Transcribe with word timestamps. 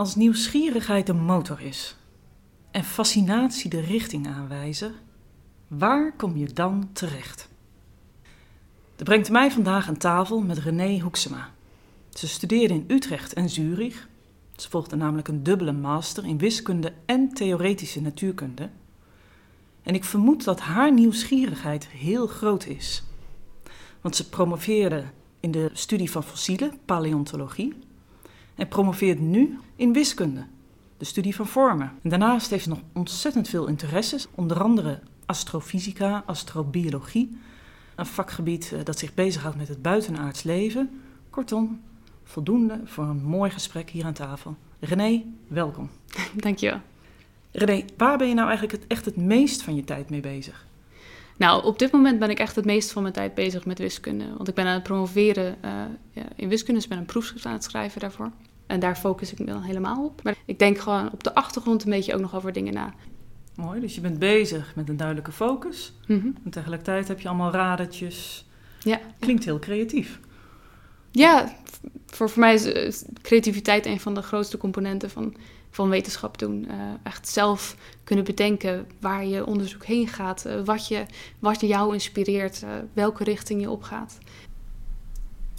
Als 0.00 0.14
nieuwsgierigheid 0.14 1.06
de 1.06 1.12
motor 1.12 1.60
is 1.60 1.96
en 2.70 2.84
fascinatie 2.84 3.70
de 3.70 3.80
richting 3.80 4.26
aanwijzen, 4.26 4.94
waar 5.68 6.12
kom 6.16 6.36
je 6.36 6.52
dan 6.52 6.88
terecht? 6.92 7.48
Dat 8.96 9.06
brengt 9.06 9.30
mij 9.30 9.50
vandaag 9.50 9.88
aan 9.88 9.96
tafel 9.96 10.40
met 10.40 10.58
René 10.58 11.00
Hoeksema. 11.00 11.50
Ze 12.10 12.28
studeerde 12.28 12.74
in 12.74 12.84
Utrecht 12.86 13.32
en 13.32 13.48
Zurich. 13.48 14.08
Ze 14.56 14.70
volgde 14.70 14.96
namelijk 14.96 15.28
een 15.28 15.42
dubbele 15.42 15.72
master 15.72 16.24
in 16.24 16.38
wiskunde 16.38 16.92
en 17.06 17.28
theoretische 17.28 18.00
natuurkunde. 18.00 18.68
En 19.82 19.94
ik 19.94 20.04
vermoed 20.04 20.44
dat 20.44 20.60
haar 20.60 20.92
nieuwsgierigheid 20.92 21.88
heel 21.88 22.26
groot 22.26 22.66
is. 22.66 23.02
Want 24.00 24.16
ze 24.16 24.28
promoveerde 24.28 25.04
in 25.40 25.50
de 25.50 25.70
studie 25.72 26.10
van 26.10 26.24
fossielen, 26.24 26.78
paleontologie, 26.84 27.88
en 28.54 28.68
promoveert 28.68 29.20
nu 29.20 29.58
in 29.76 29.92
wiskunde, 29.92 30.46
de 30.96 31.04
studie 31.04 31.34
van 31.34 31.46
vormen. 31.46 31.92
En 32.02 32.10
daarnaast 32.10 32.50
heeft 32.50 32.62
ze 32.62 32.68
nog 32.68 32.80
ontzettend 32.92 33.48
veel 33.48 33.66
interesses, 33.66 34.26
onder 34.34 34.62
andere 34.62 35.00
astrofysica, 35.26 36.22
astrobiologie, 36.26 37.38
een 37.94 38.06
vakgebied 38.06 38.72
eh, 38.72 38.84
dat 38.84 38.98
zich 38.98 39.14
bezighoudt 39.14 39.56
met 39.56 39.68
het 39.68 39.82
buitenaards 39.82 40.42
leven. 40.42 41.00
Kortom, 41.30 41.80
voldoende 42.24 42.80
voor 42.84 43.04
een 43.04 43.22
mooi 43.22 43.50
gesprek 43.50 43.90
hier 43.90 44.04
aan 44.04 44.12
tafel. 44.12 44.56
René, 44.80 45.22
welkom. 45.48 45.90
Dankjewel. 46.36 46.80
René, 47.50 47.84
waar 47.96 48.18
ben 48.18 48.28
je 48.28 48.34
nou 48.34 48.48
eigenlijk 48.48 48.78
het, 48.78 48.90
echt 48.90 49.04
het 49.04 49.16
meest 49.16 49.62
van 49.62 49.74
je 49.74 49.84
tijd 49.84 50.10
mee 50.10 50.20
bezig? 50.20 50.66
Nou, 51.40 51.64
op 51.64 51.78
dit 51.78 51.92
moment 51.92 52.18
ben 52.18 52.30
ik 52.30 52.38
echt 52.38 52.56
het 52.56 52.64
meest 52.64 52.92
van 52.92 53.02
mijn 53.02 53.14
tijd 53.14 53.34
bezig 53.34 53.64
met 53.64 53.78
wiskunde. 53.78 54.24
Want 54.36 54.48
ik 54.48 54.54
ben 54.54 54.66
aan 54.66 54.74
het 54.74 54.82
promoveren 54.82 55.56
uh, 55.64 56.22
in 56.36 56.48
wiskunde, 56.48 56.74
dus 56.74 56.82
ik 56.82 56.88
ben 56.88 56.98
een 56.98 57.04
proefschrift 57.04 57.46
aan 57.46 57.52
het 57.52 57.64
schrijven 57.64 58.00
daarvoor. 58.00 58.30
En 58.66 58.80
daar 58.80 58.96
focus 58.96 59.32
ik 59.32 59.38
me 59.38 59.44
dan 59.44 59.62
helemaal 59.62 60.04
op. 60.04 60.22
Maar 60.22 60.36
ik 60.44 60.58
denk 60.58 60.78
gewoon 60.78 61.12
op 61.12 61.24
de 61.24 61.34
achtergrond 61.34 61.84
een 61.84 61.90
beetje 61.90 62.14
ook 62.14 62.20
nog 62.20 62.34
over 62.34 62.52
dingen 62.52 62.74
na. 62.74 62.94
Mooi, 63.54 63.80
dus 63.80 63.94
je 63.94 64.00
bent 64.00 64.18
bezig 64.18 64.74
met 64.74 64.88
een 64.88 64.96
duidelijke 64.96 65.32
focus. 65.32 65.92
Mhm. 66.06 66.26
En 66.44 66.50
tegelijkertijd 66.50 67.08
heb 67.08 67.20
je 67.20 67.28
allemaal 67.28 67.52
radertjes. 67.52 68.46
Ja. 68.80 69.00
Klinkt 69.18 69.44
heel 69.44 69.58
creatief. 69.58 70.20
Ja, 71.10 71.56
voor, 72.06 72.30
voor 72.30 72.40
mij 72.40 72.54
is 72.54 73.04
creativiteit 73.22 73.86
een 73.86 74.00
van 74.00 74.14
de 74.14 74.22
grootste 74.22 74.56
componenten 74.56 75.10
van, 75.10 75.34
van 75.70 75.88
wetenschap 75.88 76.38
doen. 76.38 76.66
Uh, 76.70 76.74
echt 77.02 77.28
zelf 77.28 77.76
kunnen 78.04 78.24
bedenken 78.24 78.86
waar 79.00 79.26
je 79.26 79.46
onderzoek 79.46 79.84
heen 79.84 80.08
gaat, 80.08 80.46
uh, 80.46 80.64
wat, 80.64 80.88
je, 80.88 81.06
wat 81.38 81.60
jou 81.60 81.92
inspireert, 81.92 82.62
uh, 82.62 82.70
welke 82.92 83.24
richting 83.24 83.60
je 83.60 83.70
opgaat. 83.70 84.18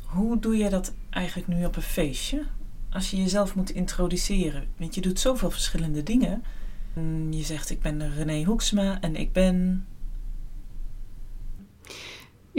Hoe 0.06 0.40
doe 0.40 0.58
je 0.58 0.70
dat 0.70 0.94
eigenlijk 1.10 1.48
nu 1.48 1.66
op 1.66 1.76
een 1.76 1.82
feestje? 1.82 2.44
Als 2.90 3.12
je 3.12 3.18
jezelf 3.18 3.56
moet 3.56 3.70
introduceren, 3.70 4.68
want 4.78 4.96
je 4.96 5.02
doet 5.02 5.20
zoveel 5.20 5.52
verschillende 5.52 6.04
dingen. 6.04 6.44
Je 7.30 7.44
zegt, 7.44 7.70
ik 7.70 7.82
ben 7.82 8.14
René 8.14 8.44
Hoeksma 8.44 9.02
en 9.02 9.16
ik 9.16 9.34
ben 9.34 9.86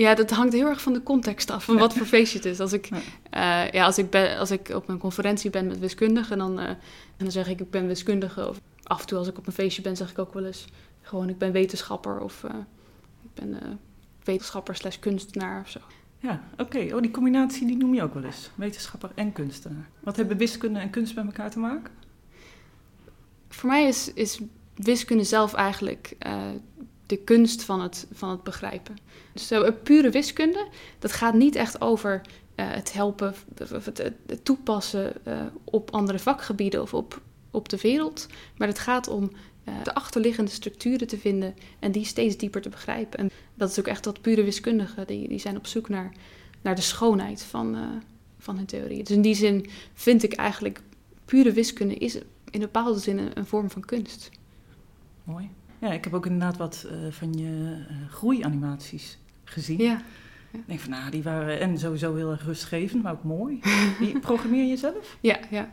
ja, 0.03 0.15
dat 0.15 0.31
hangt 0.31 0.53
heel 0.53 0.67
erg 0.67 0.83
van 0.83 0.93
de 0.93 1.03
context 1.03 1.51
af, 1.51 1.65
van 1.65 1.79
wat 1.79 1.95
voor 1.95 2.07
feestje 2.17 2.39
het 2.39 2.47
is. 2.47 2.61
Als 2.61 2.73
ik, 2.73 2.87
ja. 2.87 3.65
Uh, 3.67 3.73
ja, 3.73 3.85
als 3.85 3.99
ik, 3.99 4.11
ben, 4.11 4.39
als 4.39 4.51
ik 4.51 4.69
op 4.69 4.89
een 4.89 4.99
conferentie 4.99 5.51
ben 5.51 5.67
met 5.67 5.79
wiskundigen, 5.79 6.39
dan, 6.39 6.61
uh, 6.61 6.71
dan 7.17 7.31
zeg 7.31 7.49
ik 7.49 7.61
ik 7.61 7.71
ben 7.71 7.87
wiskundige. 7.87 8.49
Of 8.49 8.61
af 8.83 9.01
en 9.01 9.07
toe 9.07 9.19
als 9.19 9.29
ik 9.29 9.39
op 9.39 9.47
een 9.47 9.53
feestje 9.53 9.83
ben, 9.83 9.97
zeg 9.97 10.11
ik 10.11 10.19
ook 10.19 10.35
wel 10.35 10.45
eens 10.45 10.65
gewoon 11.03 11.29
ik 11.29 11.39
ben 11.39 11.53
wetenschapper 11.53 12.21
of 12.21 12.43
uh, 12.43 12.51
ik 13.23 13.35
ben 13.35 13.81
wetenschapper 14.25 14.77
slash 14.77 14.99
kunstenaar 14.99 15.61
of 15.61 15.69
zo. 15.69 15.81
Ja, 16.19 16.43
oké. 16.53 16.63
Okay. 16.63 16.93
Oh, 16.93 17.01
die 17.01 17.11
combinatie 17.11 17.67
die 17.67 17.77
noem 17.77 17.95
je 17.95 18.03
ook 18.03 18.15
wel 18.15 18.25
eens. 18.25 18.51
Wetenschapper 18.55 19.11
en 19.15 19.33
kunstenaar. 19.33 19.89
Wat 20.01 20.17
hebben 20.17 20.37
wiskunde 20.37 20.79
en 20.79 20.91
kunst 20.91 21.15
met 21.15 21.25
elkaar 21.25 21.51
te 21.51 21.59
maken? 21.59 21.93
Voor 23.49 23.69
mij 23.69 23.89
is, 23.89 24.13
is 24.13 24.41
wiskunde 24.75 25.25
zelf 25.25 25.55
eigenlijk 25.55 26.17
de 27.13 27.19
kunst 27.19 27.63
van 27.63 27.81
het, 27.81 28.07
van 28.13 28.31
het 28.31 28.43
begrijpen. 28.43 28.97
Dus 29.33 29.47
zo, 29.47 29.73
pure 29.73 30.11
wiskunde, 30.11 30.67
dat 30.99 31.13
gaat 31.13 31.35
niet 31.35 31.55
echt 31.55 31.81
over 31.81 32.21
uh, 32.57 32.71
het 32.71 32.93
helpen, 32.93 33.35
het, 33.55 33.99
het 34.27 34.45
toepassen 34.45 35.13
uh, 35.27 35.41
op 35.65 35.91
andere 35.91 36.19
vakgebieden 36.19 36.83
of 36.83 36.95
op, 36.95 37.21
op 37.51 37.69
de 37.69 37.81
wereld. 37.81 38.27
Maar 38.57 38.69
het 38.69 38.79
gaat 38.79 39.09
om 39.09 39.31
de 39.83 39.95
achterliggende 39.95 40.51
structuren 40.51 41.07
te 41.07 41.19
vinden 41.19 41.55
en 41.79 41.93
die 41.93 42.05
steeds 42.05 42.37
dieper 42.37 42.61
te 42.61 42.69
begrijpen. 42.69 43.19
En 43.19 43.31
dat 43.55 43.71
is 43.71 43.79
ook 43.79 43.87
echt 43.87 44.05
dat 44.05 44.21
pure 44.21 44.43
wiskundigen, 44.43 45.07
die, 45.07 45.29
die 45.29 45.39
zijn 45.39 45.57
op 45.57 45.67
zoek 45.67 45.89
naar, 45.89 46.13
naar 46.63 46.75
de 46.75 46.81
schoonheid 46.81 47.43
van, 47.43 47.77
van 48.39 48.57
hun 48.57 48.67
theorie. 48.67 49.03
Dus 49.03 49.17
in 49.17 49.23
die 49.23 49.35
zin 49.35 49.67
vind 49.95 50.23
ik 50.23 50.33
eigenlijk, 50.33 50.81
pure 51.25 51.53
wiskunde 51.53 51.95
is 51.95 52.15
in 52.15 52.25
een 52.51 52.61
bepaalde 52.61 52.99
zin 52.99 53.19
een, 53.19 53.39
een 53.39 53.47
vorm 53.47 53.71
van 53.71 53.85
kunst. 53.85 54.31
Mooi. 55.25 55.51
Ja, 55.83 55.93
ik 55.93 56.05
heb 56.05 56.15
ook 56.15 56.27
inderdaad 56.27 56.57
wat 56.57 56.87
uh, 56.87 57.13
van 57.13 57.33
je 57.33 57.77
uh, 57.91 58.11
groeianimaties 58.11 59.19
gezien. 59.45 59.79
Ja. 59.79 60.03
Ik 60.51 60.67
denk 60.67 60.81
van, 60.81 60.91
nou, 60.91 61.11
die 61.11 61.23
waren 61.23 61.61
en 61.61 61.79
sowieso 61.79 62.15
heel 62.15 62.31
erg 62.31 62.45
rustgevend, 62.45 63.03
maar 63.03 63.13
ook 63.13 63.25
mooi. 63.25 63.61
Die 63.99 64.19
programmeer 64.29 64.65
je 64.65 64.77
zelf? 64.77 65.17
Ja, 65.21 65.39
ja. 65.51 65.69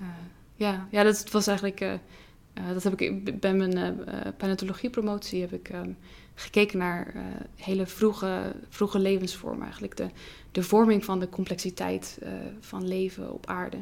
Uh, 0.00 0.06
ja, 0.54 0.86
ja, 0.90 1.02
dat 1.02 1.30
was 1.30 1.46
eigenlijk... 1.46 2.00
dat 2.72 2.82
heb 2.82 3.00
ik 3.00 3.40
bij 3.40 3.54
mijn 3.54 3.98
paleontologie-promotie 4.36 5.40
heb 5.40 5.52
ik 5.52 5.72
um, 5.72 5.96
gekeken 6.34 6.78
naar 6.78 7.14
hele 7.56 7.86
vroege, 7.86 8.54
vroege 8.68 8.98
levensvormen 8.98 9.62
eigenlijk. 9.62 9.96
De, 9.96 10.06
de 10.52 10.62
vorming 10.62 11.04
van 11.04 11.20
de 11.20 11.28
complexiteit 11.28 12.18
van 12.60 12.88
leven 12.88 13.32
op 13.32 13.46
aarde. 13.46 13.76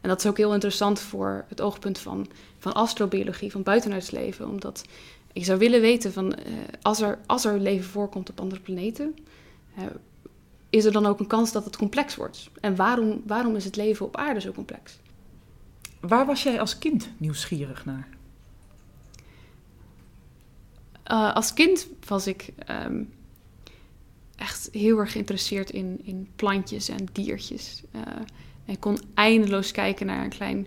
En 0.00 0.08
dat 0.08 0.18
is 0.18 0.26
ook 0.26 0.36
heel 0.36 0.52
interessant 0.52 1.00
voor 1.00 1.44
het 1.48 1.60
oogpunt 1.60 1.98
van, 1.98 2.26
van 2.58 2.72
astrobiologie, 2.72 3.50
van 3.50 3.62
buitenaards 3.62 4.10
leven. 4.10 4.48
Omdat 4.48 4.84
ik 5.34 5.44
zou 5.44 5.58
willen 5.58 5.80
weten 5.80 6.12
van 6.12 6.26
uh, 6.26 6.52
als, 6.82 7.00
er, 7.00 7.18
als 7.26 7.44
er 7.44 7.58
leven 7.58 7.90
voorkomt 7.90 8.30
op 8.30 8.40
andere 8.40 8.60
planeten, 8.60 9.14
uh, 9.78 9.84
is 10.70 10.84
er 10.84 10.92
dan 10.92 11.06
ook 11.06 11.20
een 11.20 11.26
kans 11.26 11.52
dat 11.52 11.64
het 11.64 11.76
complex 11.76 12.16
wordt? 12.16 12.50
En 12.60 12.76
waarom, 12.76 13.22
waarom 13.26 13.56
is 13.56 13.64
het 13.64 13.76
leven 13.76 14.06
op 14.06 14.16
aarde 14.16 14.40
zo 14.40 14.52
complex? 14.52 14.98
Waar 16.00 16.26
was 16.26 16.42
jij 16.42 16.60
als 16.60 16.78
kind 16.78 17.08
nieuwsgierig 17.16 17.84
naar? 17.84 18.08
Uh, 21.10 21.34
als 21.34 21.52
kind 21.52 21.86
was 22.06 22.26
ik 22.26 22.52
um, 22.84 23.12
echt 24.36 24.68
heel 24.72 24.98
erg 24.98 25.12
geïnteresseerd 25.12 25.70
in, 25.70 26.00
in 26.04 26.28
plantjes 26.36 26.88
en 26.88 27.08
diertjes. 27.12 27.82
En 28.64 28.72
ik 28.72 28.80
kon 28.80 28.98
eindeloos 29.14 29.70
kijken 29.70 30.06
naar 30.06 30.24
een 30.24 30.30
klein 30.30 30.66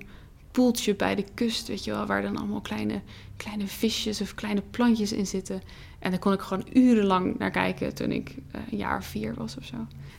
poeltje 0.51 0.95
bij 0.95 1.15
de 1.15 1.25
kust, 1.33 1.67
weet 1.67 1.83
je 1.83 1.91
wel, 1.91 2.05
waar 2.05 2.21
dan 2.21 2.37
allemaal 2.37 2.61
kleine, 2.61 3.01
kleine 3.35 3.67
visjes 3.67 4.21
of 4.21 4.35
kleine 4.35 4.61
plantjes 4.71 5.11
in 5.11 5.27
zitten. 5.27 5.61
En 5.99 6.11
daar 6.11 6.19
kon 6.19 6.33
ik 6.33 6.39
gewoon 6.39 6.67
urenlang 6.73 7.37
naar 7.37 7.51
kijken 7.51 7.95
toen 7.95 8.11
ik 8.11 8.29
uh, 8.29 8.61
een 8.71 8.77
jaar 8.77 8.97
of 8.97 9.05
vier 9.05 9.33
was 9.33 9.57
of 9.57 9.65
zo. 9.65 9.75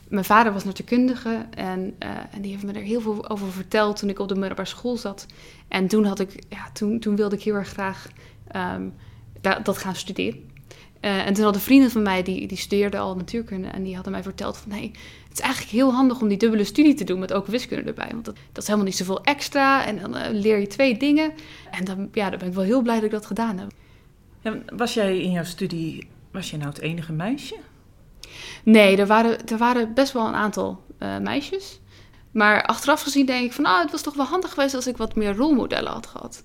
Mijn 0.07 0.25
vader 0.25 0.53
was 0.53 0.63
natuurkundige 0.63 1.45
en, 1.55 1.95
uh, 2.03 2.09
en 2.31 2.41
die 2.41 2.51
heeft 2.51 2.63
me 2.63 2.71
er 2.71 2.81
heel 2.81 3.01
veel 3.01 3.29
over 3.29 3.51
verteld 3.51 3.97
toen 3.97 4.09
ik 4.09 4.19
op 4.19 4.27
de 4.27 4.35
middelbare 4.35 4.67
school 4.67 4.97
zat. 4.97 5.25
En 5.67 5.87
toen, 5.87 6.05
had 6.05 6.19
ik, 6.19 6.43
ja, 6.49 6.71
toen, 6.73 6.99
toen 6.99 7.15
wilde 7.15 7.35
ik 7.35 7.43
heel 7.43 7.55
erg 7.55 7.69
graag 7.69 8.07
um, 8.55 8.93
dat, 9.41 9.65
dat 9.65 9.77
gaan 9.77 9.95
studeren. 9.95 10.47
Uh, 11.01 11.25
en 11.25 11.33
toen 11.33 11.43
hadden 11.43 11.61
vrienden 11.61 11.91
van 11.91 12.01
mij, 12.01 12.23
die, 12.23 12.47
die 12.47 12.57
studeerden 12.57 12.99
al 12.99 13.15
natuurkunde... 13.15 13.67
en 13.67 13.83
die 13.83 13.95
hadden 13.95 14.11
mij 14.11 14.23
verteld 14.23 14.57
van... 14.57 14.71
hey, 14.71 14.91
het 15.27 15.37
is 15.37 15.39
eigenlijk 15.39 15.71
heel 15.71 15.93
handig 15.93 16.21
om 16.21 16.27
die 16.27 16.37
dubbele 16.37 16.63
studie 16.63 16.93
te 16.93 17.03
doen... 17.03 17.19
met 17.19 17.33
ook 17.33 17.47
wiskunde 17.47 17.83
erbij. 17.83 18.09
Want 18.11 18.25
dat, 18.25 18.35
dat 18.51 18.57
is 18.61 18.65
helemaal 18.65 18.87
niet 18.87 18.97
zoveel 18.97 19.23
extra. 19.23 19.85
En 19.85 19.99
dan 19.99 20.17
uh, 20.17 20.21
leer 20.31 20.59
je 20.59 20.67
twee 20.67 20.97
dingen. 20.97 21.33
En 21.71 21.85
dan, 21.85 22.09
ja, 22.13 22.29
dan 22.29 22.39
ben 22.39 22.47
ik 22.47 22.53
wel 22.53 22.63
heel 22.63 22.81
blij 22.81 22.95
dat 22.95 23.03
ik 23.03 23.11
dat 23.11 23.25
gedaan 23.25 23.57
heb. 23.57 24.73
Was 24.75 24.93
jij 24.93 25.21
in 25.21 25.31
jouw 25.31 25.43
studie... 25.43 26.07
was 26.31 26.49
je 26.49 26.57
nou 26.57 26.69
het 26.69 26.79
enige 26.79 27.13
meisje? 27.13 27.55
Nee, 28.63 28.97
er 28.97 29.07
waren, 29.07 29.47
er 29.47 29.57
waren 29.57 29.93
best 29.93 30.13
wel 30.13 30.27
een 30.27 30.33
aantal 30.33 30.83
uh, 30.99 31.17
meisjes. 31.17 31.79
Maar 32.31 32.63
achteraf 32.63 33.01
gezien 33.01 33.25
denk 33.25 33.45
ik 33.45 33.53
van... 33.53 33.65
ah, 33.65 33.81
het 33.81 33.91
was 33.91 34.01
toch 34.01 34.15
wel 34.15 34.25
handig 34.25 34.53
geweest 34.53 34.75
als 34.75 34.87
ik 34.87 34.97
wat 34.97 35.15
meer 35.15 35.35
rolmodellen 35.35 35.91
had 35.91 36.07
gehad. 36.07 36.41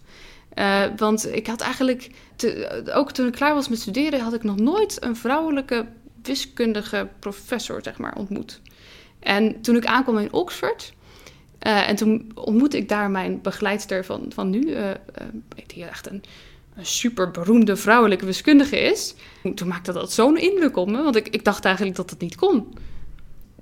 Uh, 0.58 0.84
want 0.96 1.34
ik 1.34 1.46
had 1.46 1.60
eigenlijk, 1.60 2.10
te, 2.36 2.82
ook 2.94 3.12
toen 3.12 3.26
ik 3.26 3.32
klaar 3.32 3.54
was 3.54 3.68
met 3.68 3.80
studeren, 3.80 4.20
had 4.20 4.34
ik 4.34 4.42
nog 4.42 4.56
nooit 4.56 5.02
een 5.02 5.16
vrouwelijke 5.16 5.86
wiskundige 6.22 7.08
professor, 7.18 7.82
zeg 7.82 7.98
maar, 7.98 8.16
ontmoet. 8.16 8.60
En 9.18 9.60
toen 9.60 9.76
ik 9.76 9.86
aankwam 9.86 10.18
in 10.18 10.32
Oxford, 10.32 10.92
uh, 11.66 11.88
en 11.88 11.96
toen 11.96 12.32
ontmoette 12.34 12.76
ik 12.76 12.88
daar 12.88 13.10
mijn 13.10 13.40
begeleidster 13.42 14.04
van, 14.04 14.26
van 14.28 14.50
nu, 14.50 14.60
uh, 14.60 14.90
die 15.66 15.84
echt 15.84 16.10
een, 16.10 16.22
een 16.76 16.86
super 16.86 17.30
beroemde 17.30 17.76
vrouwelijke 17.76 18.26
wiskundige 18.26 18.80
is. 18.80 19.14
Toen 19.54 19.68
maakte 19.68 19.92
dat 19.92 20.12
zo'n 20.12 20.36
indruk 20.36 20.76
op 20.76 20.90
me, 20.90 21.02
want 21.02 21.16
ik, 21.16 21.28
ik 21.28 21.44
dacht 21.44 21.64
eigenlijk 21.64 21.96
dat 21.96 22.10
het 22.10 22.20
niet 22.20 22.36
kon 22.36 22.74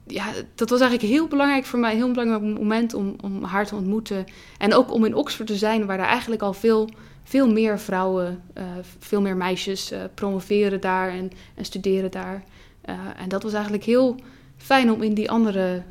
ja, 0.07 0.33
dat 0.55 0.71
was 0.71 0.81
eigenlijk 0.81 1.13
heel 1.13 1.27
belangrijk 1.27 1.65
voor 1.65 1.79
mij. 1.79 1.91
Een 1.91 1.97
heel 1.97 2.11
belangrijk 2.11 2.59
moment 2.59 2.95
om, 2.95 3.17
om 3.21 3.45
haar 3.45 3.67
te 3.67 3.75
ontmoeten. 3.75 4.25
En 4.59 4.75
ook 4.75 4.93
om 4.93 5.05
in 5.05 5.15
Oxford 5.15 5.49
te 5.49 5.57
zijn, 5.57 5.87
waar 5.87 5.99
er 5.99 6.05
eigenlijk 6.05 6.43
al 6.43 6.53
veel, 6.53 6.89
veel 7.23 7.53
meer 7.53 7.79
vrouwen, 7.81 8.43
uh, 8.59 8.65
veel 8.99 9.21
meer 9.21 9.37
meisjes 9.37 9.93
uh, 9.93 10.03
promoveren 10.15 10.81
daar 10.81 11.11
en, 11.11 11.31
en 11.55 11.65
studeren 11.65 12.11
daar. 12.11 12.45
Uh, 12.85 12.95
en 13.17 13.29
dat 13.29 13.43
was 13.43 13.53
eigenlijk 13.53 13.85
heel 13.85 14.17
fijn 14.57 14.91
om 14.91 15.03
in 15.03 15.15
die 15.15 15.31
andere, 15.31 15.83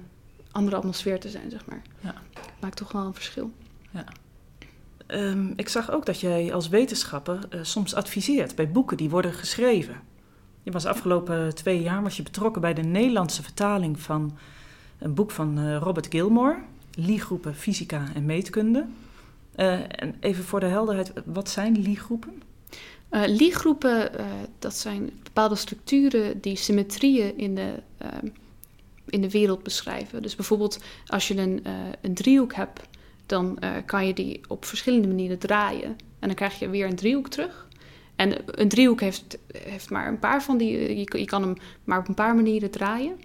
andere 0.52 0.76
atmosfeer 0.76 1.20
te 1.20 1.30
zijn, 1.30 1.50
zeg 1.50 1.66
maar. 1.66 1.82
Ja. 2.00 2.14
Maakt 2.60 2.78
toch 2.78 2.92
wel 2.92 3.06
een 3.06 3.14
verschil. 3.14 3.52
Ja. 3.92 4.06
Ehm, 5.08 5.54
ik 5.56 5.70
zag 5.70 5.92
ook 5.92 6.06
dat 6.06 6.20
jij 6.20 6.54
als 6.54 6.70
wetenschapper 6.70 7.40
soms 7.62 7.96
adviseert 7.96 8.56
bij 8.56 8.72
boeken 8.72 8.98
die 8.98 9.10
worden 9.10 9.34
geschreven. 9.34 10.11
Je 10.64 10.72
was 10.72 10.86
afgelopen 10.86 11.56
twee 11.56 11.82
jaar 11.82 12.04
was 12.04 12.18
je 12.18 12.24
betrokken 12.24 12.62
bij 12.62 12.74
de 12.74 12.82
Nederlandse 12.82 13.44
vertaling 13.44 14.00
van 14.00 14.38
een 15.00 15.14
boek 15.14 15.32
van 15.32 15.60
uh, 15.60 15.78
Robert 15.78 16.08
Gilmore, 16.10 16.58
Liegroepen 16.92 17.56
Fysica 17.56 18.06
en 18.16 18.26
Meetkunde. 18.26 18.86
Uh, 19.56 19.80
en 19.90 20.16
even 20.20 20.44
voor 20.44 20.60
de 20.60 20.66
helderheid, 20.66 21.14
wat 21.26 21.50
zijn 21.50 21.82
liegroepen? 21.82 22.42
Uh, 23.12 23.22
liegroepen, 23.28 24.12
dat 24.60 24.76
zijn 24.76 25.10
bepaalde 25.24 25.56
structuren 25.56 26.42
die 26.42 26.56
symmetrieën 26.56 27.38
in 27.38 27.56
de, 27.56 27.74
in 29.06 29.22
de 29.22 29.30
wereld 29.30 29.64
beschrijven. 29.64 30.22
Dus 30.22 30.36
bijvoorbeeld 30.36 30.84
als 31.06 31.28
je 31.28 31.38
een, 31.38 31.66
een 32.02 32.14
driehoek 32.14 32.54
hebt, 32.54 32.82
dan 33.26 33.60
kan 33.86 34.08
je 34.08 34.14
die 34.14 34.42
op 34.48 34.66
verschillende 34.66 35.08
manieren 35.08 35.40
draaien. 35.40 35.90
En 36.20 36.28
dan 36.28 36.36
krijg 36.36 36.60
je 36.60 36.70
weer 36.70 36.88
een 36.88 36.96
driehoek 36.96 37.28
terug. 37.28 37.68
En 38.16 38.36
een 38.46 38.70
driehoek 38.70 39.00
heeft, 39.00 39.38
heeft 39.58 39.90
maar 39.90 40.08
een 40.08 40.20
paar 40.20 40.44
van 40.44 40.58
die, 40.58 40.96
je, 40.98 41.20
je 41.20 41.26
kan 41.26 41.42
hem 41.42 41.56
maar 41.84 42.00
op 42.00 42.08
een 42.08 42.14
paar 42.14 42.36
manieren 42.36 42.72
draaien. 42.72 43.20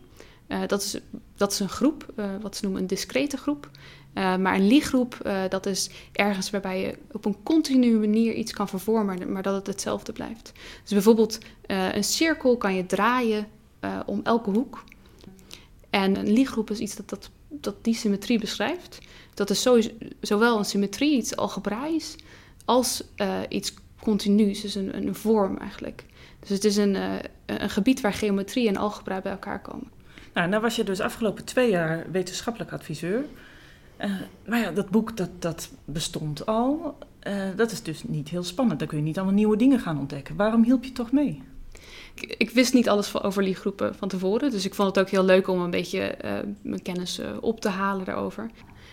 Uh, 0.49 0.61
dat, 0.67 0.83
is, 0.83 0.99
dat 1.37 1.53
is 1.53 1.61
een 1.61 1.69
groep, 1.69 2.13
uh, 2.17 2.31
wat 2.41 2.57
ze 2.57 2.63
noemen 2.65 2.81
een 2.81 2.87
discrete 2.87 3.37
groep. 3.37 3.71
Uh, 4.15 4.37
maar 4.37 4.55
een 4.55 4.67
liegroep, 4.67 5.31
dat 5.49 5.67
is 5.67 5.91
ergens 6.13 6.51
waarbij 6.51 6.81
je 6.81 6.99
op 7.13 7.25
een 7.25 7.43
continue 7.43 7.99
manier 7.99 8.35
iets 8.35 8.53
kan 8.53 8.69
vervormen, 8.69 9.33
maar 9.33 9.43
dat 9.43 9.55
het 9.55 9.67
hetzelfde 9.67 10.13
blijft. 10.13 10.53
Dus 10.83 10.93
bijvoorbeeld 10.93 11.39
een 11.67 12.05
cirkel 12.05 12.57
kan 12.57 12.75
je 12.75 12.87
draaien 12.87 13.47
om 14.07 14.21
elke 14.23 14.51
hoek. 14.51 14.85
En 15.91 16.17
een 16.17 16.33
liegroep 16.33 16.71
is 16.71 16.79
iets 16.79 16.97
dat, 16.97 17.31
dat, 17.49 17.75
die 17.85 17.95
symmetrie 17.95 18.39
beschrijft. 18.39 18.99
Dat 19.35 19.51
is 19.51 19.69
zowel 20.21 20.59
een 20.59 20.65
symmetrie, 20.65 21.17
iets 21.17 21.37
algebraisch, 21.37 22.17
als 22.65 23.05
iets 23.49 23.75
continuus, 24.01 24.61
dus 24.61 24.75
een, 24.75 24.97
een 24.97 25.15
vorm 25.15 25.59
eigenlijk. 25.59 26.05
Dus 26.41 26.49
het 26.49 26.65
is 26.65 26.77
een, 26.77 26.97
een 27.47 27.71
gebied 27.71 28.01
waar 28.01 28.13
geometrie 28.13 28.69
en 28.69 28.77
algebra 28.77 29.21
bij 29.21 29.33
elkaar 29.33 29.61
komen. 29.61 29.91
Nou, 30.37 30.49
nou 30.49 30.63
was 30.63 30.77
je 30.77 30.85
dus 30.85 31.01
afgelopen 31.01 31.45
twee 31.45 31.71
jaar 31.71 32.07
wetenschappelijk 32.11 32.73
adviseur. 32.73 33.25
Uh, 34.01 34.11
maar 34.47 34.61
ja, 34.61 34.71
dat 34.71 34.91
boek 34.91 35.17
dat, 35.17 35.31
dat 35.39 35.71
bestond 35.85 36.47
al. 36.47 36.99
Uh, 37.27 37.43
dat 37.57 37.71
is 37.71 37.83
dus 37.83 38.03
niet 38.05 38.29
heel 38.29 38.43
spannend. 38.43 38.79
Dan 38.79 38.89
kun 38.89 38.99
je 38.99 39.05
niet 39.05 39.17
allemaal 39.17 39.35
nieuwe 39.35 39.57
dingen 39.57 39.81
gaan 39.81 39.99
ontdekken. 39.99 40.37
Waarom 40.37 40.65
hielp 40.65 40.85
je 40.85 40.93
toch 40.93 41.13
mee? 41.13 41.43
Ik, 42.15 42.35
ik 42.39 42.51
wist 42.51 42.75
niet 42.75 42.89
alles 42.89 43.23
over 43.23 43.43
die 43.43 43.55
groepen 43.55 43.95
van 43.95 44.09
tevoren. 44.09 44.51
Dus 44.51 44.65
ik 44.65 44.75
vond 44.75 44.89
het 44.89 45.05
ook 45.05 45.11
heel 45.11 45.25
leuk 45.25 45.49
om 45.49 45.61
een 45.61 45.71
beetje 45.71 46.17
mijn 46.63 46.83
kennis 46.83 47.21
op 47.41 47.61
te 47.61 47.69
halen 47.69 48.05
daarover. 48.05 48.51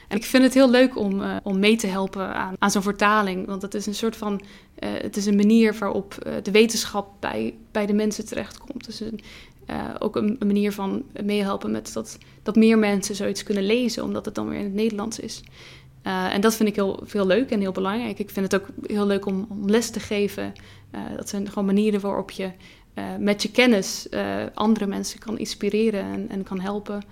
En 0.07 0.17
ik 0.17 0.25
vind 0.25 0.43
het 0.43 0.53
heel 0.53 0.69
leuk 0.69 0.97
om, 0.97 1.21
om 1.43 1.59
mee 1.59 1.75
te 1.75 1.87
helpen 1.87 2.35
aan, 2.35 2.55
aan 2.59 2.71
zo'n 2.71 2.81
vertaling. 2.81 3.45
Want 3.45 3.61
het 3.61 3.73
is 3.73 3.85
een 3.85 3.95
soort 3.95 4.15
van. 4.15 4.41
het 4.79 5.17
is 5.17 5.25
een 5.25 5.35
manier 5.35 5.75
waarop 5.79 6.15
de 6.43 6.51
wetenschap 6.51 7.07
bij, 7.19 7.53
bij 7.71 7.85
de 7.85 7.93
mensen 7.93 8.25
terechtkomt. 8.25 8.85
Dus 8.85 8.99
een, 8.99 9.19
ook 9.99 10.15
een, 10.15 10.35
manier 10.39 10.71
van 10.71 11.03
meehelpen 11.23 11.71
met 11.71 11.93
dat, 11.93 12.17
dat 12.43 12.55
meer 12.55 12.77
mensen 12.77 13.15
zoiets 13.15 13.43
kunnen 13.43 13.65
lezen, 13.65 14.03
omdat 14.03 14.25
het 14.25 14.35
dan 14.35 14.49
weer 14.49 14.59
in 14.59 14.65
het 14.65 14.73
Nederlands 14.73 15.19
is. 15.19 15.43
En 16.03 16.41
dat 16.41 16.55
vind 16.55 16.69
ik 16.69 16.75
heel, 16.75 17.03
heel 17.07 17.25
leuk 17.25 17.49
en 17.49 17.59
heel 17.59 17.71
belangrijk. 17.71 18.19
Ik 18.19 18.29
vind 18.29 18.51
het 18.51 18.61
ook 18.61 18.67
heel 18.85 19.05
leuk 19.05 19.25
om, 19.25 19.47
les 19.65 19.89
te 19.89 19.99
geven. 19.99 20.53
Dat 21.15 21.29
zijn 21.29 21.47
gewoon 21.47 21.65
manieren 21.65 21.99
waarop 21.99 22.31
je 22.31 22.51
met 23.19 23.41
je 23.41 23.51
kennis 23.51 24.07
andere 24.53 24.85
mensen 24.85 25.19
kan 25.19 25.37
inspireren 25.37 26.03
en, 26.03 26.29
en 26.29 26.43
kan 26.43 26.59
helpen. 26.59 27.03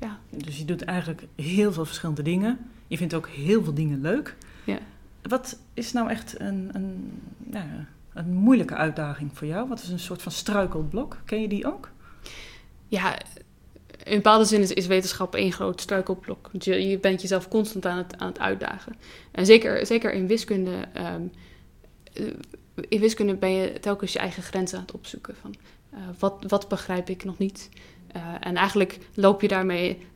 Ja. 0.00 0.18
Dus 0.30 0.58
je 0.58 0.64
doet 0.64 0.84
eigenlijk 0.84 1.22
heel 1.34 1.72
veel 1.72 1.84
verschillende 1.84 2.22
dingen. 2.22 2.58
Je 2.86 2.96
vindt 2.96 3.14
ook 3.14 3.28
heel 3.28 3.64
veel 3.64 3.74
dingen 3.74 4.00
leuk. 4.00 4.36
Ja. 4.64 4.78
Wat 5.22 5.58
is 5.74 5.92
nou 5.92 6.10
echt 6.10 6.40
een, 6.40 6.70
een 6.72 7.20
nou, 7.38 7.66
een 8.12 8.32
moeilijke 8.34 8.74
uitdaging 8.74 9.30
voor 9.34 9.46
jou? 9.46 9.68
Wat 9.68 9.82
is 9.82 9.88
een 9.88 9.98
soort 9.98 10.22
van 10.22 10.32
struikelblok? 10.32 11.16
Ken 11.24 11.40
je 11.40 11.48
die 11.48 11.66
ook? 11.66 11.88
Ja, 12.88 13.18
in 14.04 14.16
bepaalde 14.16 14.44
zin 14.44 14.60
is, 14.60 14.72
is 14.72 14.86
wetenschap 14.86 15.34
één 15.34 15.52
groot 15.52 15.80
struikelblok. 15.80 16.50
Je, 16.58 16.88
je 16.88 16.98
bent 16.98 17.20
jezelf 17.20 17.48
constant 17.48 17.86
aan 17.86 17.98
het, 17.98 18.18
aan 18.18 18.28
het 18.28 18.38
uitdagen. 18.38 18.96
En 19.30 19.46
zeker, 19.46 19.86
zeker 19.86 20.12
in 20.12 20.26
wiskunde. 20.26 20.88
Um, 20.96 21.30
in 22.88 23.00
wiskunde 23.00 23.34
ben 23.34 23.50
je 23.50 23.80
telkens 23.80 24.12
je 24.12 24.18
eigen 24.18 24.42
grenzen 24.42 24.78
aan 24.78 24.84
het 24.84 24.94
opzoeken. 24.94 25.34
Van, 25.40 25.54
uh, 25.94 25.98
wat, 26.18 26.44
wat 26.46 26.68
begrijp 26.68 27.08
ik 27.08 27.24
nog 27.24 27.38
niet? 27.38 27.68
Uh, 28.16 28.34
en 28.40 28.56
eigenlijk 28.56 28.98
loop 29.14 29.40
je 29.40 29.48
daarmee 29.48 30.06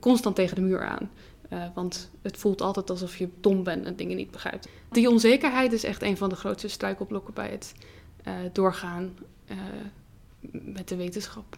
constant 0.00 0.36
tegen 0.36 0.54
de 0.54 0.62
muur 0.62 0.84
aan. 0.84 1.10
Uh, 1.52 1.64
want 1.74 2.10
het 2.22 2.36
voelt 2.36 2.60
altijd 2.60 2.90
alsof 2.90 3.16
je 3.16 3.28
dom 3.40 3.62
bent 3.62 3.86
en 3.86 3.96
dingen 3.96 4.16
niet 4.16 4.30
begrijpt. 4.30 4.68
Die 4.90 5.10
onzekerheid 5.10 5.72
is 5.72 5.84
echt 5.84 6.02
een 6.02 6.16
van 6.16 6.28
de 6.28 6.36
grootste 6.36 6.68
struikelblokken 6.68 7.34
bij 7.34 7.50
het 7.50 7.74
doorgaan 8.52 9.14
met 10.50 10.88
de 10.88 10.96
wetenschap. 10.96 11.56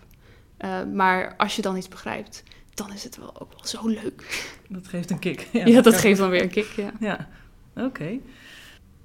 maar 0.95 1.37
als 1.37 1.57
je 1.57 1.63
dan 1.63 1.77
iets 1.77 1.89
begrijpt, 1.89 2.43
dan 2.75 2.93
is 2.93 3.05
het 3.05 3.17
wel 3.17 3.41
ook 3.41 3.53
wel 3.53 3.67
zo 3.67 3.89
leuk. 3.89 4.49
Dat 4.69 4.89
geeft 4.89 5.11
een 5.11 5.19
kick. 5.19 5.49
Ja, 5.53 5.67
ja 5.75 5.81
dat 5.81 5.97
geeft 5.97 6.19
dan 6.19 6.31
weer 6.31 6.43
een 6.43 6.51
kick, 6.51 6.73
ja. 6.77 6.93
Ja, 7.01 7.29
oké. 7.77 8.19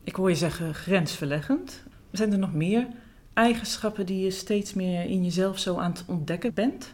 Ik 0.04 0.16
hoor 0.16 0.30
je 0.30 0.36
zeggen 0.36 0.76
grensverleggend. 0.76 1.84
Zijn 2.12 2.32
er 2.32 2.38
nog 2.38 2.54
meer 2.54 2.88
eigenschappen 3.34 4.06
die 4.06 4.24
je 4.24 4.32
steeds 4.32 4.74
meer 4.74 5.04
in 5.04 5.24
jezelf 5.24 5.60
zo 5.60 5.78
aan 5.78 5.92
het 5.92 6.04
ontdekken 6.08 6.54
bent? 6.54 6.94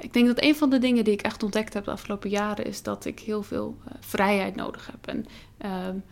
Ik 0.00 0.12
denk 0.12 0.26
dat 0.26 0.42
een 0.42 0.56
van 0.56 0.70
de 0.70 0.78
dingen 0.78 1.04
die 1.04 1.12
ik 1.12 1.22
echt 1.22 1.42
ontdekt 1.42 1.74
heb 1.74 1.84
de 1.84 1.90
afgelopen 1.90 2.30
jaren 2.30 2.64
is 2.64 2.82
dat 2.82 3.04
ik 3.04 3.20
heel 3.20 3.42
veel 3.42 3.76
uh, 3.80 3.92
vrijheid 4.00 4.56
nodig 4.56 4.90
heb. 4.90 5.06
En 5.06 5.26
um, 5.88 6.02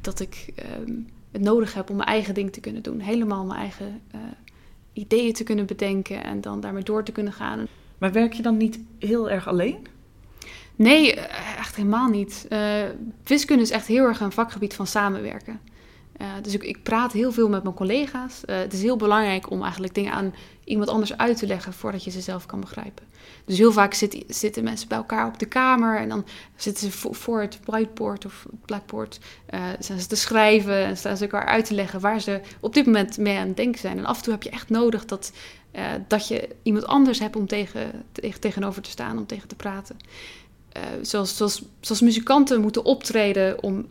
dat 0.00 0.20
ik 0.20 0.52
um, 0.80 1.08
het 1.30 1.42
nodig 1.42 1.74
heb 1.74 1.90
om 1.90 1.96
mijn 1.96 2.08
eigen 2.08 2.34
ding 2.34 2.52
te 2.52 2.60
kunnen 2.60 2.82
doen. 2.82 3.00
Helemaal 3.00 3.44
mijn 3.44 3.60
eigen 3.60 4.00
uh, 4.14 4.20
ideeën 4.92 5.32
te 5.32 5.44
kunnen 5.44 5.66
bedenken 5.66 6.24
en 6.24 6.40
dan 6.40 6.60
daarmee 6.60 6.82
door 6.82 7.04
te 7.04 7.12
kunnen 7.12 7.32
gaan. 7.32 7.66
Maar 7.98 8.12
werk 8.12 8.32
je 8.32 8.42
dan 8.42 8.56
niet 8.56 8.78
heel 8.98 9.30
erg 9.30 9.48
alleen? 9.48 9.86
Nee, 10.76 11.14
eh, 11.14 11.58
echt 11.58 11.76
helemaal 11.76 12.08
niet. 12.08 12.46
Uh, 12.50 12.82
wiskunde 13.24 13.62
is 13.62 13.70
echt 13.70 13.86
heel 13.86 14.04
erg 14.04 14.20
een 14.20 14.32
vakgebied 14.32 14.74
van 14.74 14.86
samenwerken. 14.86 15.60
Uh, 16.20 16.26
dus 16.42 16.54
ik, 16.54 16.62
ik, 16.62 16.82
praat 16.82 17.12
heel 17.12 17.32
veel 17.32 17.48
met 17.48 17.62
mijn 17.62 17.74
collega's. 17.74 18.42
Uh, 18.46 18.56
het 18.56 18.72
is 18.72 18.82
heel 18.82 18.96
belangrijk 18.96 19.50
om 19.50 19.62
eigenlijk 19.62 19.94
dingen 19.94 20.12
aan 20.12 20.34
iemand 20.64 20.88
anders 20.88 21.16
uit 21.16 21.36
te 21.36 21.46
leggen 21.46 21.72
voordat 21.72 22.04
je 22.04 22.10
ze 22.10 22.20
zelf 22.20 22.46
kan 22.46 22.60
begrijpen. 22.60 23.04
Dus 23.44 23.58
heel 23.58 23.72
vaak 23.72 23.94
zit, 23.94 24.24
zitten 24.28 24.64
mensen 24.64 24.88
bij 24.88 24.96
elkaar 24.96 25.26
op 25.26 25.38
de 25.38 25.46
kamer 25.46 25.98
en 25.98 26.08
dan 26.08 26.24
zitten 26.56 26.90
ze 26.90 27.12
voor, 27.12 27.40
het 27.40 27.58
whiteboard 27.64 28.24
of 28.24 28.46
blackboard 28.64 29.20
uh, 29.50 29.64
zijn 29.78 30.00
ze 30.00 30.06
te 30.06 30.16
schrijven 30.16 30.84
en 30.84 30.96
staan 30.96 31.16
ze 31.16 31.22
elkaar 31.22 31.46
uit 31.46 31.64
te 31.64 31.74
leggen 31.74 32.00
waar 32.00 32.20
ze 32.20 32.40
op 32.60 32.74
dit 32.74 32.86
moment 32.86 33.18
mee 33.18 33.38
aan 33.38 33.46
het 33.46 33.56
denken 33.56 33.80
zijn. 33.80 33.98
En 33.98 34.04
af 34.04 34.16
en 34.16 34.22
toe 34.22 34.32
heb 34.32 34.42
je 34.42 34.50
echt 34.50 34.68
nodig 34.68 35.04
dat, 35.04 35.32
dat 36.08 36.28
je 36.28 36.48
iemand 36.62 36.86
anders 36.86 37.18
hebt 37.18 37.36
om 37.36 37.46
tegen, 37.46 38.04
tegen, 38.12 38.40
tegenover 38.40 38.82
te 38.82 38.90
staan, 38.90 39.18
om 39.18 39.26
tegen 39.26 39.48
te 39.48 39.56
praten. 39.56 39.96
zoals, 41.02 41.36
zoals, 41.36 41.62
zoals 41.80 42.00
muzikanten 42.00 42.60
moeten 42.60 42.84
optreden 42.84 43.62
om. 43.62 43.86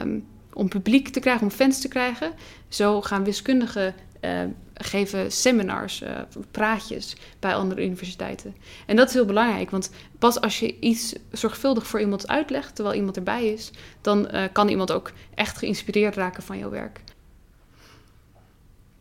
Um, 0.00 0.26
om 0.58 0.68
publiek 0.68 1.08
te 1.08 1.20
krijgen, 1.20 1.42
om 1.42 1.50
fans 1.50 1.80
te 1.80 1.88
krijgen. 1.88 2.32
Zo 2.68 3.02
gaan 3.02 3.24
wiskundigen 3.24 3.94
uh, 4.20 4.40
geven 4.74 5.32
seminars, 5.32 6.02
uh, 6.02 6.08
praatjes 6.50 7.16
bij 7.38 7.54
andere 7.54 7.84
universiteiten. 7.84 8.54
En 8.86 8.96
dat 8.96 9.08
is 9.08 9.14
heel 9.14 9.24
belangrijk, 9.24 9.70
want 9.70 9.90
pas 10.18 10.40
als 10.40 10.60
je 10.60 10.78
iets 10.78 11.14
zorgvuldig 11.32 11.86
voor 11.86 12.00
iemand 12.00 12.28
uitlegt, 12.28 12.74
terwijl 12.74 12.96
iemand 12.96 13.16
erbij 13.16 13.46
is, 13.46 13.70
dan 14.00 14.28
uh, 14.34 14.44
kan 14.52 14.68
iemand 14.68 14.92
ook 14.92 15.12
echt 15.34 15.58
geïnspireerd 15.58 16.14
raken 16.14 16.42
van 16.42 16.58
jouw 16.58 16.70
werk. 16.70 17.00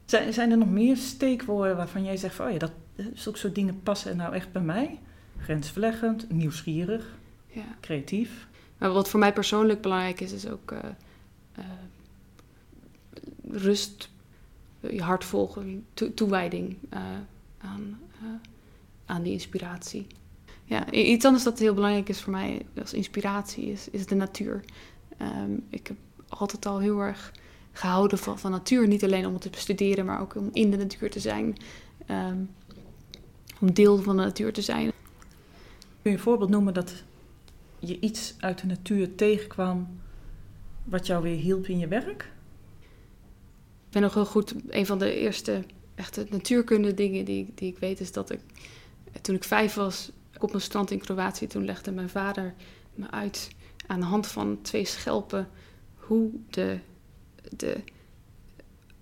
Zijn, 0.06 0.34
zijn 0.34 0.52
er 0.52 0.58
nog 0.58 0.70
meer 0.70 0.98
steekwoorden 0.98 1.76
waarvan 1.78 2.04
jij 2.04 2.18
zegt 2.18 2.36
van, 2.36 2.46
oh 2.46 2.52
ja, 2.52 2.58
dat, 2.58 2.72
zulke 3.14 3.38
soort 3.38 3.56
dingen 3.56 3.82
passen 3.84 4.18
nou 4.18 4.34
echt 4.34 4.52
bij 4.52 4.62
mij? 4.62 5.00
Grensverleggend, 5.38 6.32
nieuwsgierig, 6.32 7.06
ja. 7.48 7.66
creatief. 7.82 8.48
Maar 8.78 8.92
wat 8.92 9.10
voor 9.10 9.20
mij 9.20 9.34
persoonlijk 9.34 9.82
belangrijk 9.82 10.20
is, 10.20 10.32
is 10.32 10.50
ook 10.50 10.74
rust, 13.52 14.10
je 14.80 15.02
hart 15.02 15.26
volgen, 15.26 15.86
to 15.94 16.14
toewijding 16.14 16.78
uh, 16.94 17.00
aan, 17.58 18.00
uh, 18.24 18.30
aan 19.06 19.24
die 19.24 19.34
inspiratie. 19.34 20.08
Ja, 20.64 20.92
iets 20.92 21.26
anders 21.26 21.44
dat 21.44 21.60
heel 21.60 21.74
belangrijk 21.74 22.10
is 22.10 22.22
voor 22.22 22.34
mij 22.34 22.66
als 22.80 22.94
inspiratie 22.94 23.66
is, 23.66 23.90
is 23.90 24.06
de 24.06 24.16
natuur. 24.16 24.64
Um, 25.22 25.66
ik 25.70 25.88
heb 25.88 25.98
altijd 26.28 26.66
al 26.66 26.80
heel 26.80 27.00
erg 27.00 27.32
gehouden 27.72 28.18
van, 28.18 28.40
van 28.40 28.52
natuur. 28.52 28.88
Niet 28.88 29.04
alleen 29.04 29.26
om 29.26 29.34
het 29.34 29.42
te 29.42 29.50
bestuderen, 29.50 30.06
maar 30.06 30.22
ook 30.22 30.36
om 30.36 30.50
in 30.54 30.72
de 30.72 30.78
natuur 30.78 31.12
te 31.12 31.20
zijn. 31.20 31.58
Um, 32.12 32.50
om 33.60 33.74
deel 33.74 33.98
van 33.98 34.18
de 34.18 34.24
natuur 34.24 34.54
te 34.54 34.62
zijn. 34.62 34.92
Kun 36.02 36.12
je 36.12 36.18
een 36.18 36.20
voorbeeld 36.20 36.50
noemen 36.50 36.74
dat 36.74 37.04
je 37.80 38.00
iets 38.00 38.36
uit 38.40 38.62
de 38.62 38.68
natuur 38.68 39.16
tegenkwam 39.16 39.88
wat 40.84 41.08
jou 41.08 41.24
weer 41.24 41.38
hielp 41.38 41.68
in 41.68 41.80
je 41.80 41.88
werk? 41.88 42.32
Ik 43.88 43.94
ben 43.94 44.02
nog 44.02 44.14
heel 44.14 44.26
goed, 44.26 44.54
een 44.68 44.86
van 44.86 45.00
de 45.00 45.20
eerste 45.20 45.64
echte 45.96 46.26
natuurkunde 46.30 46.94
dingen 46.94 47.26
die, 47.26 47.52
die 47.56 47.72
ik 47.72 47.78
weet 47.78 48.00
is 48.00 48.12
dat 48.12 48.30
ik 48.30 48.40
toen 49.22 49.36
ik 49.36 49.44
vijf 49.44 49.74
was 49.74 50.12
op 50.40 50.54
een 50.54 50.62
strand 50.62 50.92
in 50.92 51.00
Kroatië, 51.00 51.48
toen 51.48 51.66
legde 51.66 51.92
mijn 51.92 52.10
vader 52.10 52.54
me 52.96 53.12
uit 53.12 53.50
aan 53.88 54.00
de 54.00 54.06
hand 54.06 54.28
van 54.28 54.62
twee 54.62 54.86
schelpen 54.86 55.50
hoe 55.96 56.30
de, 56.50 56.80
de 57.56 57.84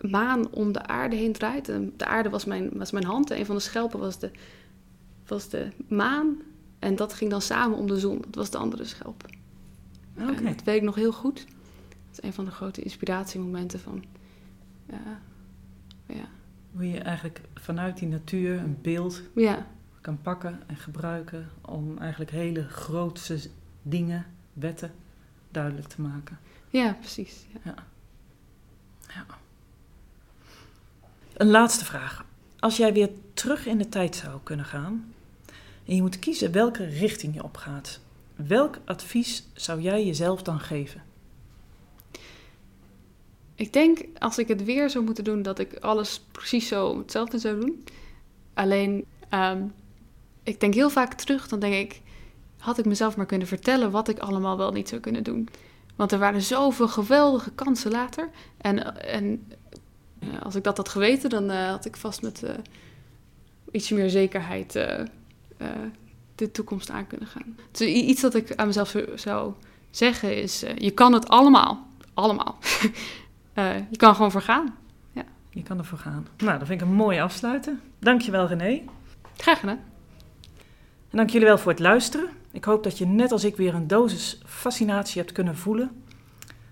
maan 0.01 0.51
om 0.51 0.71
de 0.71 0.85
aarde 0.85 1.15
heen 1.15 1.33
draait. 1.33 1.65
De 1.65 2.05
aarde 2.05 2.29
was 2.29 2.45
mijn, 2.45 2.69
was 2.73 2.91
mijn 2.91 3.05
hand 3.05 3.31
en 3.31 3.39
een 3.39 3.45
van 3.45 3.55
de 3.55 3.61
schelpen 3.61 3.99
was 3.99 4.19
de, 4.19 4.31
was 5.27 5.49
de 5.49 5.71
maan. 5.87 6.37
En 6.79 6.95
dat 6.95 7.13
ging 7.13 7.31
dan 7.31 7.41
samen 7.41 7.77
om 7.77 7.87
de 7.87 7.99
zon. 7.99 8.17
Dat 8.21 8.35
was 8.35 8.49
de 8.49 8.57
andere 8.57 8.85
schelp. 8.85 9.25
Dat 10.15 10.63
weet 10.63 10.75
ik 10.75 10.81
nog 10.81 10.95
heel 10.95 11.13
goed. 11.13 11.45
Dat 11.87 12.11
is 12.11 12.23
een 12.23 12.33
van 12.33 12.45
de 12.45 12.51
grote 12.51 12.81
inspiratiemomenten 12.81 13.79
van... 13.79 14.03
ja, 14.89 15.21
ja, 16.05 16.25
Hoe 16.71 16.89
je 16.89 16.99
eigenlijk 16.99 17.41
vanuit 17.53 17.97
die 17.97 18.07
natuur 18.07 18.59
een 18.59 18.77
beeld 18.81 19.21
ja, 19.35 19.67
kan 20.01 20.21
pakken 20.21 20.59
en 20.67 20.75
gebruiken 20.75 21.49
om 21.61 21.97
eigenlijk 21.97 22.31
hele 22.31 22.67
grootse 22.67 23.39
dingen, 23.81 24.25
wetten, 24.53 24.91
duidelijk 25.51 25.87
te 25.87 26.01
maken. 26.01 26.39
ja 26.69 26.93
precies. 26.93 27.45
Ja. 27.63 27.75
Een 31.37 31.47
laatste 31.47 31.85
vraag. 31.85 32.25
Als 32.59 32.77
jij 32.77 32.93
weer 32.93 33.09
terug 33.33 33.65
in 33.65 33.77
de 33.77 33.89
tijd 33.89 34.15
zou 34.15 34.39
kunnen 34.43 34.65
gaan 34.65 35.13
en 35.85 35.95
je 35.95 36.01
moet 36.01 36.19
kiezen 36.19 36.51
welke 36.51 36.85
richting 36.85 37.33
je 37.33 37.43
opgaat, 37.43 37.99
welk 38.35 38.79
advies 38.85 39.47
zou 39.53 39.81
jij 39.81 40.05
jezelf 40.05 40.41
dan 40.41 40.59
geven? 40.59 41.01
Ik 43.55 43.74
denk 43.74 44.00
als 44.19 44.38
ik 44.38 44.47
het 44.47 44.63
weer 44.63 44.89
zou 44.89 45.03
moeten 45.03 45.24
doen, 45.24 45.41
dat 45.41 45.59
ik 45.59 45.77
alles 45.79 46.21
precies 46.31 46.67
zo 46.67 46.97
hetzelfde 46.97 47.39
zou 47.39 47.59
doen. 47.59 47.83
Alleen, 48.53 49.05
ehm, 49.29 49.63
ik 50.43 50.59
denk 50.59 50.74
heel 50.74 50.89
vaak 50.89 51.13
terug, 51.13 51.47
dan 51.47 51.59
denk 51.59 51.74
ik, 51.74 52.01
had 52.57 52.77
ik 52.77 52.85
mezelf 52.85 53.15
maar 53.17 53.25
kunnen 53.25 53.47
vertellen 53.47 53.91
wat 53.91 54.07
ik 54.07 54.19
allemaal 54.19 54.57
wel 54.57 54.71
niet 54.71 54.89
zou 54.89 55.01
kunnen 55.01 55.24
doen. 55.24 55.50
Want 55.95 56.12
er 56.12 56.19
waren 56.19 56.41
zoveel 56.41 56.88
geweldige 56.88 57.51
kansen 57.51 57.91
later. 57.91 58.29
En, 58.57 59.01
en 59.01 59.51
eh, 60.19 60.41
als 60.41 60.55
ik 60.55 60.63
dat 60.63 60.77
had 60.77 60.89
geweten, 60.89 61.29
dan 61.29 61.50
eh, 61.50 61.69
had 61.69 61.85
ik 61.85 61.95
vast 61.95 62.21
met 62.21 62.43
eh, 62.43 62.53
iets 63.71 63.89
meer 63.89 64.09
zekerheid 64.09 64.71
de 66.35 66.51
toekomst 66.51 66.89
aan 66.89 67.07
kunnen 67.07 67.27
gaan. 67.27 67.57
Dus 67.71 67.88
iets 67.88 68.21
dat 68.21 68.35
ik 68.35 68.55
aan 68.55 68.67
mezelf 68.67 68.95
zou- 69.15 69.53
zeggen 69.91 70.41
is, 70.41 70.63
je 70.77 70.91
kan 70.91 71.13
het 71.13 71.27
allemaal. 71.27 71.88
Allemaal. 72.13 72.57
Eh, 73.55 73.75
je 73.89 73.97
kan 73.97 74.15
gewoon 74.15 74.31
vergaan. 74.31 74.75
Je 75.55 75.63
kan 75.63 75.77
ervoor 75.77 75.97
gaan. 75.97 76.27
Nou, 76.38 76.59
dat 76.59 76.67
vind 76.67 76.81
ik 76.81 76.88
een 76.88 76.93
mooie 76.93 77.21
afsluiten. 77.21 77.81
Dankjewel 78.00 78.47
René. 78.47 78.81
Graag 79.38 79.59
gedaan. 79.59 79.79
En 81.09 81.17
dank 81.17 81.29
jullie 81.29 81.47
wel 81.47 81.57
voor 81.57 81.71
het 81.71 81.79
luisteren. 81.79 82.29
Ik 82.51 82.63
hoop 82.63 82.83
dat 82.83 82.97
je 82.97 83.05
net 83.05 83.31
als 83.31 83.43
ik 83.43 83.55
weer 83.55 83.74
een 83.74 83.88
dosis 83.88 84.41
fascinatie 84.45 85.21
hebt 85.21 85.33
kunnen 85.33 85.55
voelen. 85.55 86.03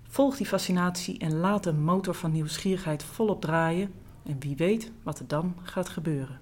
Volg 0.07 0.37
die 0.37 0.45
fascinatie 0.45 1.19
en 1.19 1.35
laat 1.35 1.63
de 1.63 1.73
motor 1.73 2.13
van 2.13 2.31
nieuwsgierigheid 2.31 3.03
volop 3.03 3.41
draaien. 3.41 3.93
En 4.25 4.35
wie 4.39 4.55
weet 4.55 4.91
wat 5.03 5.19
er 5.19 5.27
dan 5.27 5.55
gaat 5.61 5.89
gebeuren. 5.89 6.39